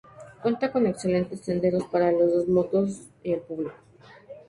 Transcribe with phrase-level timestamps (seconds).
[0.41, 3.75] Cuenta con excelentes senderos para las dos motos y el público.